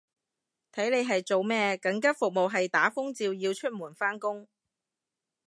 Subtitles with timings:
[0.73, 4.47] 睇你係做咩，緊急服務係打風照要出門返工